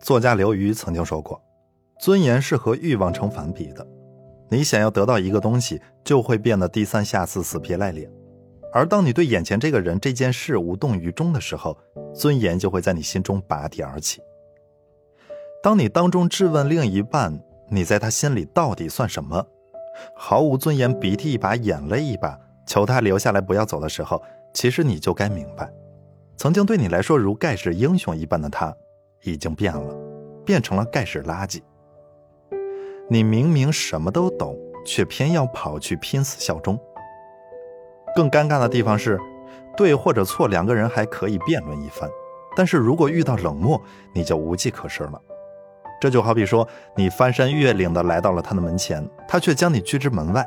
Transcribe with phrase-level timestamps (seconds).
[0.00, 1.40] 作家刘瑜曾经说过
[1.98, 3.86] ：“尊严是和欲望成反比的。
[4.48, 8.08] 你想要得到一个东西，就会变得低三下四、死皮赖脸；
[8.72, 11.76] 而当你对眼前这个人、这件事无动于衷的时候，
[12.14, 14.20] 尊严就会在你心中拔地而起。
[15.62, 19.44] 当你当众质问另一半，你在他心里到底算什么？
[20.14, 22.38] 毫无尊严，鼻涕一把眼泪一把，
[22.68, 24.22] 求他留下来不要走的时候，
[24.54, 25.68] 其实你就该明白，
[26.36, 28.72] 曾经对你来说如盖世英雄一般的他。”
[29.32, 29.94] 已经变了，
[30.44, 31.62] 变成了盖世垃圾。
[33.08, 36.78] 你明明什么都懂，却偏要跑去拼死效忠。
[38.14, 39.20] 更尴尬的地方是，
[39.76, 42.10] 对或者错，两个人还可以辩论一番，
[42.56, 43.80] 但是如果遇到冷漠，
[44.12, 45.20] 你就无计可施了。
[46.00, 50.46] 这就好比说，你翻山越岭的来到了他的门前，他却将你拒之门外。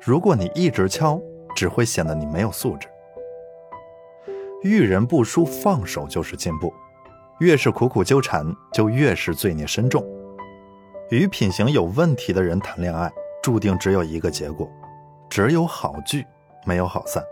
[0.00, 1.20] 如果你一直敲，
[1.56, 2.86] 只会显得你没有素质。
[4.62, 6.72] 遇人不淑，放手就是进步。
[7.40, 10.04] 越是苦苦纠缠，就越是罪孽深重。
[11.10, 14.70] 与品行有问题的人谈恋爱，注定只有一个结果：
[15.28, 16.24] 只有好聚，
[16.64, 17.22] 没有好散。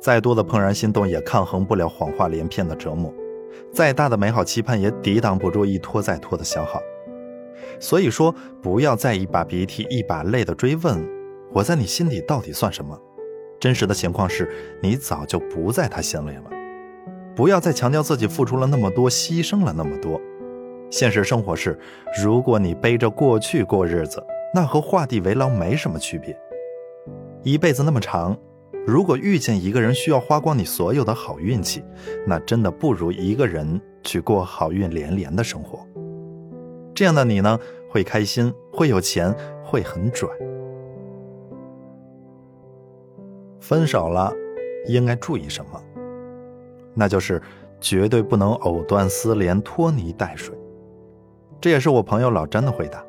[0.00, 3.12] 再多的怦然心动，也抗衡不了谎话连篇的折磨；
[3.72, 6.80] 再大的美好期盼，也抵挡不住一拖再拖的消耗。
[7.80, 11.04] 所以说，不要再一把鼻涕一把泪的追问
[11.52, 12.98] 我在你心里到底算什么。
[13.58, 16.61] 真实的情况是你早就不在他心里了。
[17.34, 20.20] 不要再强调自己付出了那么多，牺牲了那么多。
[20.90, 21.78] 现实生活是，
[22.22, 24.22] 如果你背着过去过日子，
[24.54, 26.36] 那和画地为牢没什么区别。
[27.42, 28.36] 一辈子那么长，
[28.86, 31.82] 如果遇见一个人需要花光你所有的好运气，
[32.26, 35.86] 那真的不如一个人去过好运连连的生活。
[36.94, 37.58] 这样的你呢，
[37.88, 40.28] 会开心，会有钱，会很拽。
[43.58, 44.30] 分手了，
[44.86, 45.82] 应该注意什么？
[46.94, 47.40] 那就是
[47.80, 50.54] 绝对不能藕断丝连、拖泥带水。
[51.60, 53.04] 这也是我朋友老詹的回答。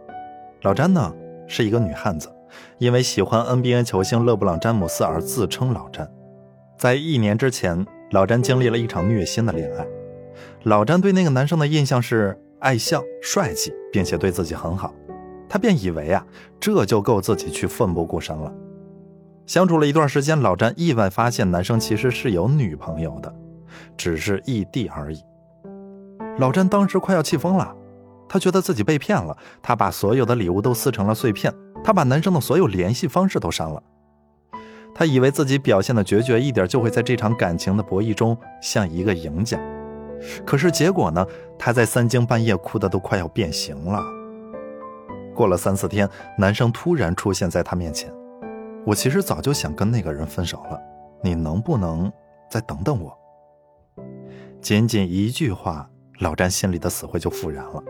[0.61, 1.13] 老詹呢
[1.47, 2.29] 是一个女汉子，
[2.77, 6.09] 因为喜欢 NBA 球星勒布朗·詹姆斯而自称老詹。
[6.77, 9.85] 在一年之前，老詹经历了一场虐心的恋爱。
[10.63, 14.93] 老詹对那个男生的印象是爱笑、帅气，并且对自己很好，
[15.49, 16.25] 他便以为啊
[16.59, 18.53] 这就够自己去奋不顾身了。
[19.45, 23.33] 相处了一段时间，老詹意外发现男生其实是有女朋友的。
[23.97, 25.23] 只是异地而已。
[26.39, 27.75] 老詹当时快要气疯了，
[28.27, 29.37] 他觉得自己被骗了。
[29.61, 33.81] 他把所有的礼物都撕成了碎片，他把男生的所有联系方式都删了。
[34.95, 39.59] 他以为自己表现的决绝一点，就会在这场感情的博弈中像一个赢家。
[40.45, 41.25] 可是结果呢？
[41.59, 44.01] 他在三更半夜哭的都快要变形了。
[45.35, 48.13] 过了三四天，男生突然出现在他面前。
[48.85, 50.79] 我其实早就想跟那个人分手了，
[51.23, 52.11] 你能不能
[52.49, 53.17] 再等等我？
[54.63, 57.83] 仅仅一句话，老詹心里的死灰就复燃了。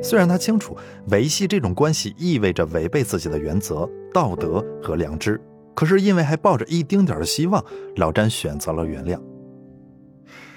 [0.00, 0.76] 虽然他清楚
[1.08, 5.40] 维系这种关系意味着违背自己的原则、道德和良知，
[5.74, 7.64] 可是因为还抱着一丁点的希望，
[7.96, 9.20] 老詹选择了原谅。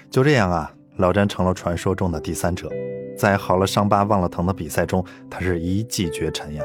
[0.08, 2.70] 就这样啊，老詹成了传说中的第三者。
[3.16, 6.62] 在好了伤疤忘了疼的比赛中，他是一骑绝尘呀。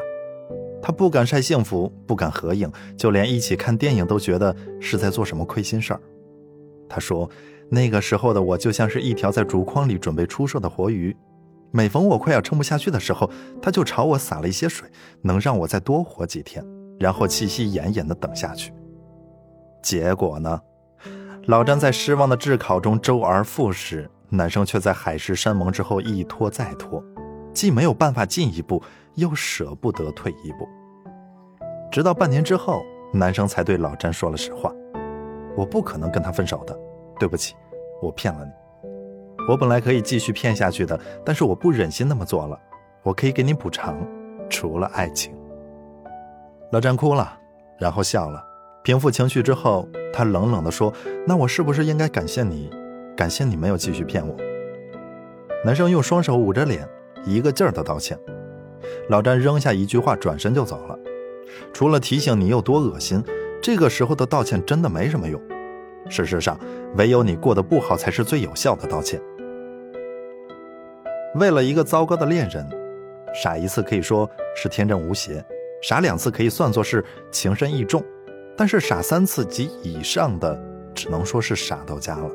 [0.84, 6.00] 他不敢晒幸福，不敢合影，就连一起看电影都觉得是在做什么亏心事儿。
[6.88, 7.28] 他说。
[7.74, 11.18] 那个时候的我就像是一条在竹筐里准备出售的活鱼，
[11.72, 13.28] 每逢我快要撑不下去的时候，
[13.60, 14.88] 他就朝我洒了一些水，
[15.24, 16.64] 能让我再多活几天，
[17.00, 18.72] 然后气息奄奄地等下去。
[19.82, 20.62] 结果呢，
[21.48, 27.04] 老詹在失望的炙烤中周而复始，男生却在海誓山盟之后一拖再拖，
[27.56, 28.84] 既没有办法进一步，
[29.16, 30.70] 又舍不得退一步。
[31.92, 34.72] 直到半年之后，男生才对老詹说了实话
[35.58, 36.78] ：“我不可能跟他分手的，
[37.20, 37.56] 对不起。”
[38.04, 38.52] 我骗了你，
[39.48, 42.60] 我本来可以继续骗下去的，但是我不忍心那么做了。
[43.02, 43.98] 我可以给你补偿，
[44.50, 45.34] 除了爱情。
[46.72, 47.38] 老詹哭了，
[47.78, 48.44] 然后笑了，
[48.84, 50.94] 平复情绪之后，他冷冷地说
[51.28, 52.70] ：“那我是不是应该感谢你？
[53.16, 54.36] 感谢你没有继续骗我？”
[55.66, 56.88] 男生用双手捂着脸，
[57.26, 58.18] 一个劲儿的道歉。
[59.10, 60.98] 老詹扔下一句话，转身就走了。
[61.74, 63.24] 除了提醒你有多恶心，
[63.62, 65.42] 这个时候的道歉真的没什么用。
[66.10, 66.60] 事实上，
[66.96, 69.22] 唯有你过得不好才是最有效的道歉。
[71.36, 72.68] 为了一个糟糕的恋人，
[73.34, 75.44] 傻一次可以说是天真无邪，
[75.82, 78.04] 傻两次可以算作是情深意重，
[78.56, 80.62] 但是傻三次及以上的，
[80.94, 82.30] 只能说是傻到家了。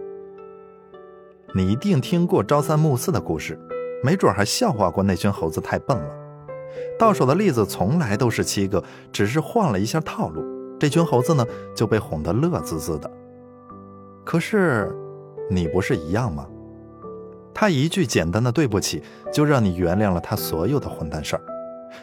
[1.54, 3.58] 你一定听过朝三暮四的故事，
[4.02, 6.14] 没准还笑话过那群猴子太笨了。
[6.98, 8.82] 到手的例子从来都是七个，
[9.12, 10.44] 只是换了一下套路，
[10.78, 13.08] 这群猴子呢就被哄得乐滋滋的。
[14.30, 14.94] 可是，
[15.48, 16.46] 你不是一样吗？
[17.54, 19.02] 他一句简单的对不起，
[19.32, 21.42] 就让你原谅了他所有的混蛋事儿；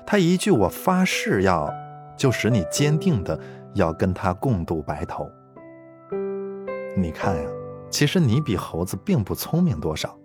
[0.07, 1.71] 他一句我发誓要，
[2.17, 3.39] 就使你坚定的
[3.75, 5.29] 要跟他共度白头。
[6.97, 7.47] 你看呀，
[7.91, 10.17] 其实你比猴子并不聪明多少。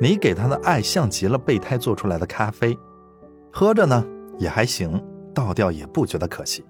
[0.00, 2.78] 你给他的爱像极了备胎做出来的咖啡，
[3.50, 4.06] 喝着呢
[4.38, 6.64] 也还行，倒掉也不觉得可惜。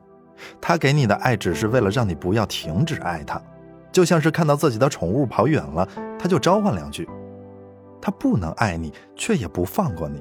[0.58, 3.38] 他给你的爱只是为了让你不要停止爱他，
[3.92, 5.86] 就像是看到自己的宠物跑远了，
[6.18, 7.08] 他就召唤两句。
[8.00, 10.20] 他不能爱你，却也不放过你，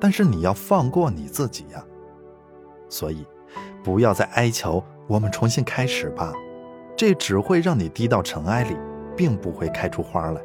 [0.00, 1.84] 但是你要放过你自己呀。
[2.88, 3.26] 所以，
[3.82, 6.32] 不要再哀求我们重新开始吧，
[6.96, 8.74] 这只会让你低到尘埃里，
[9.14, 10.40] 并不会开出花来。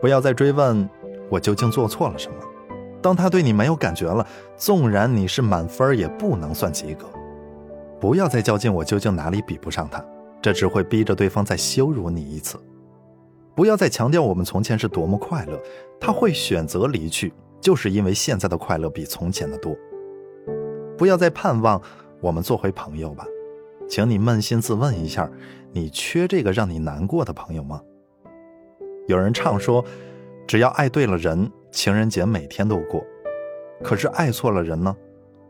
[0.00, 0.88] 不要再追问
[1.30, 2.36] 我究竟做错了什么。
[3.00, 4.26] 当他对你没有感觉了，
[4.56, 7.06] 纵然你是满分，也不能算及格。
[8.00, 10.04] 不要再较劲，我究竟哪里比不上他？
[10.46, 12.56] 这只会逼着对方再羞辱你一次。
[13.56, 15.60] 不要再强调我们从前是多么快乐，
[16.00, 19.76] 他会选择离去，就是因为现在的快乐比从前的多。
[20.96, 21.82] 不要再盼望
[22.20, 23.26] 我们做回朋友吧，
[23.88, 25.28] 请你扪心自问一下，
[25.72, 27.82] 你缺这个让你难过的朋友吗？
[29.08, 29.84] 有人唱说，
[30.46, 33.00] 只要爱对了人，情人节每天都过；
[33.82, 34.96] 可是爱错了人呢，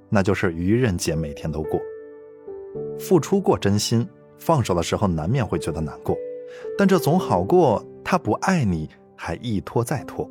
[0.09, 1.79] 那就是愚人节每天都过。
[2.99, 6.17] 付出过真心，放手的时候难免会觉得难过，
[6.77, 10.31] 但这总好过他不爱你还一拖再拖。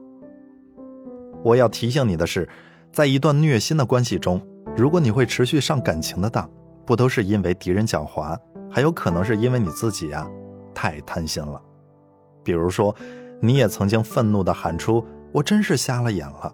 [1.43, 2.47] 我要提醒你的是，
[2.91, 4.41] 在一段虐心的关系中，
[4.75, 6.49] 如果你会持续上感情的当，
[6.85, 8.37] 不都是因为敌人狡猾，
[8.69, 10.27] 还有可能是因为你自己呀
[10.73, 11.61] 太贪心了。
[12.43, 12.95] 比如说，
[13.41, 16.53] 你也曾经愤怒地喊出“我真是瞎了眼了”，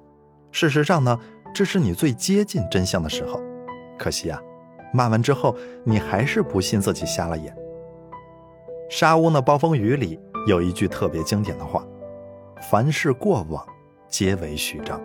[0.51, 1.17] 事实上呢，
[1.53, 3.41] 这是你最接近真相的时候。
[3.97, 4.41] 可惜啊。
[4.93, 7.55] 骂完之后，你还是不信自己瞎了眼。
[8.89, 11.85] 沙屋那暴风雨里有一句特别经典的话
[12.69, 13.65] ：“凡事过往，
[14.09, 15.01] 皆为虚张。”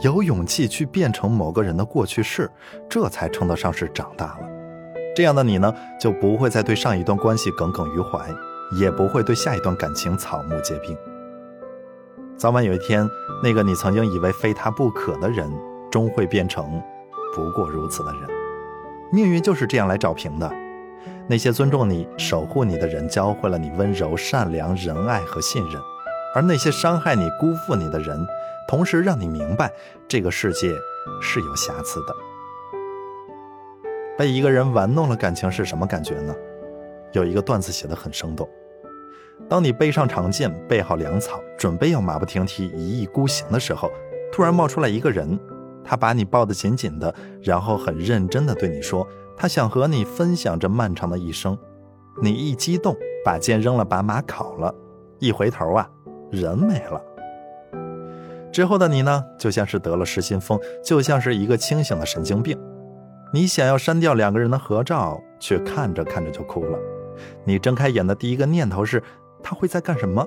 [0.00, 2.50] 有勇气去变成某个人的过去式，
[2.88, 4.48] 这才称得上是长大了。
[5.14, 8.28] 这样的你呢，就不会再对上一段关系耿耿于怀，
[8.78, 10.94] 也不会对下一段感情草木皆兵。
[12.36, 13.08] 早晚有一天，
[13.42, 15.50] 那个你曾经以为非他不可的人，
[15.90, 16.82] 终会变成
[17.34, 18.45] 不过如此的人。
[19.12, 20.50] 命运就是这样来找平的。
[21.28, 25.80] 那些尊重你、守护你的人，教会了你温柔、善良、仁爱和信任；
[26.34, 28.18] 而那些伤害你、辜负你的人，
[28.68, 29.72] 同时让你明白
[30.06, 30.72] 这个世界
[31.20, 32.14] 是有瑕疵的。
[34.16, 36.34] 被一个人玩弄了感情是什么感觉呢？
[37.12, 38.48] 有一个段子写得很生动：
[39.48, 43.90] 当你背上长剑、备好粮草，准备要马不停蹄一意孤行的时候，
[44.32, 45.38] 突然冒出来一个人。
[45.86, 49.06] 他把你抱得紧紧的，然后很认真地对你说
[49.38, 51.56] ：“他想和你分享这漫长的一生。”
[52.20, 54.74] 你一激动，把剑扔了，把马烤了。
[55.18, 55.88] 一回头啊，
[56.30, 57.00] 人没了。
[58.50, 62.58] 之后的你呢，就像是得了失心疯，就像是一个清醒的神经病。
[63.34, 66.78] 你想要删掉两个人的合照，却看着看着就哭了。
[67.44, 69.02] 你睁开眼的第一个念头是
[69.42, 70.26] 他会在干什么，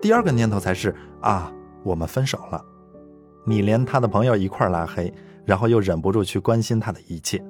[0.00, 1.52] 第二个念头才是啊，
[1.82, 2.64] 我们分手了。
[3.46, 5.12] 你连他的朋友一块拉黑，
[5.44, 7.42] 然后又忍不住去关心他的一切。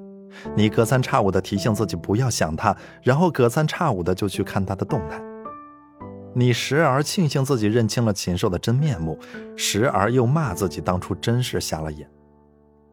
[0.55, 5.19] 你隔三差五的提醒自己不要想他，然后隔三差五的就去看他的动态。
[6.33, 9.17] 你时而庆幸自己认清了禽兽的真面目，
[9.55, 12.07] 时而又骂自己当初真是瞎了眼。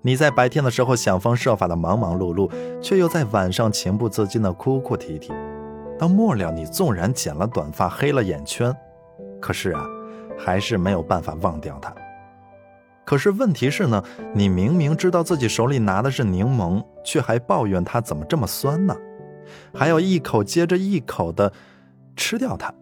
[0.01, 2.51] 你在白天的时候想方设法的忙忙碌碌，
[2.81, 5.31] 却又在晚上情不自禁的哭哭啼啼。
[5.99, 8.75] 到末了，你纵然剪了短发，黑了眼圈，
[9.41, 9.85] 可是啊，
[10.39, 11.95] 还是没有办法忘掉他。
[13.05, 14.03] 可是问题是呢，
[14.35, 18.97] 你明明知道自己手里拿的是柠檬，却还抱怨它怎么这么酸呢？
[19.75, 21.53] 还要一口接着一口的
[22.17, 22.73] 吃掉它，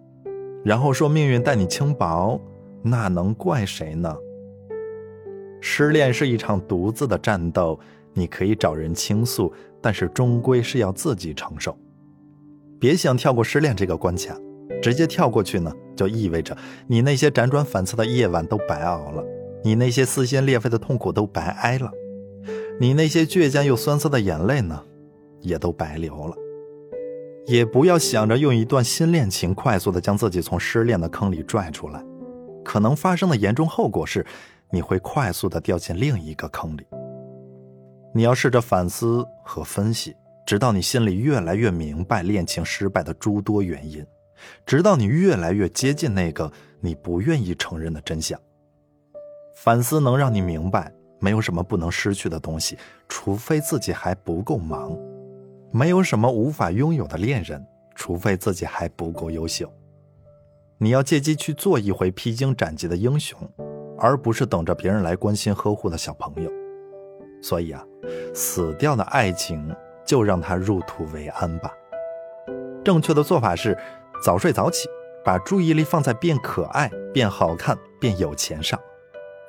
[0.65, 2.41] 然后说命运待你轻薄，
[2.83, 4.17] 那能怪谁呢？
[5.61, 7.79] 失恋是一场独自的战斗，
[8.15, 11.77] 你可以找人倾诉，但是终归是要自己承受。
[12.79, 14.37] 别想跳过失恋这个关卡，
[14.81, 19.25] 直接跳过去呢，就意味着你那些辗转反侧的夜晚都白熬了。
[19.65, 21.91] 你那些撕心裂肺的痛苦都白挨了，
[22.81, 24.83] 你那些倔强又酸涩的眼泪呢，
[25.41, 26.37] 也都白流了。
[27.47, 32.05] 也不要想着用一段新恋情快速的将自己从失恋的坑里拽出来，
[32.65, 34.25] 可能发生的严重后果是，
[34.71, 36.87] 你会快速的掉进另一个坑里。
[38.15, 40.15] 你要试着反思和分析，
[40.47, 44.07] 直到你心里越来越明白恋情失败的诸多原因，
[44.65, 48.39] 直到你越来越接近那个你不愿意承认的真相。
[49.63, 52.77] 反思能让你明白，没有什么不能失去的东西，
[53.09, 54.99] 除非自己还不够忙；
[55.71, 57.65] 没有什么无法拥有的恋人，
[57.95, 59.73] 除非自己还不够优秀。
[60.79, 63.39] 你要借机去做一回披荆斩棘的英雄，
[63.97, 66.51] 而不是等着别人来关心呵护的小朋友。
[67.41, 67.85] 所以啊，
[68.35, 69.73] 死掉的爱情
[70.05, 71.73] 就让它入土为安吧。
[72.85, 73.79] 正确的做法是
[74.25, 74.89] 早睡早起，
[75.25, 78.77] 把注意力放在变可爱、变好看、变有钱上。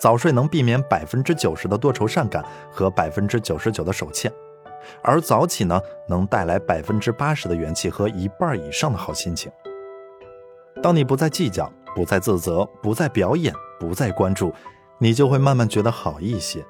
[0.04, 4.30] 早睡能避免百分之九十的多愁善感和百分之九十九的手欠，
[5.02, 5.80] 而早起呢，
[6.10, 9.50] 能带来百分之八十的元气和一半以上的好心情。
[10.82, 14.54] 当你不再计较，不再自责，不再表演，不再关注，
[14.98, 16.62] 你就会慢慢觉得好一些。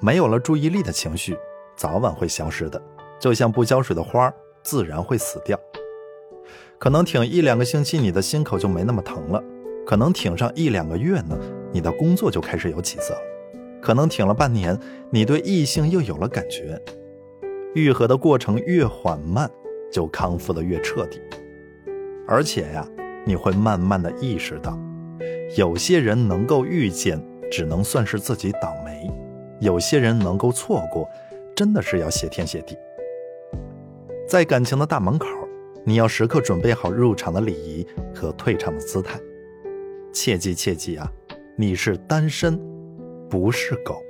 [0.00, 1.36] 没有了注意力的情绪，
[1.76, 2.80] 早晚会消失的，
[3.18, 4.32] 就像不浇水的花，
[4.62, 5.60] 自然会死掉。
[6.78, 9.38] 可能挺一两个星期，你的心口就没那么疼了；
[9.86, 11.36] 可能挺上一两个月呢，
[11.72, 13.20] 你的工作就开始有起色了；
[13.80, 14.78] 可能挺了半年，
[15.10, 16.80] 你对异性又有了感觉。
[17.74, 19.50] 愈合的过程越缓慢，
[19.92, 21.20] 就康复的越彻底。
[22.26, 22.86] 而且呀。
[23.26, 24.76] 你会慢慢的意识到，
[25.54, 29.12] 有些人能够遇见，只能算是自己倒霉；
[29.60, 31.06] 有些人能够错过，
[31.54, 32.74] 真的是要谢天谢地。
[34.26, 35.26] 在感情的大门口，
[35.84, 39.20] 你要时刻准备好入场的礼仪和退场的姿态。
[40.10, 41.06] 切记切记啊，
[41.60, 42.58] 你是单身，
[43.28, 44.02] 不是狗。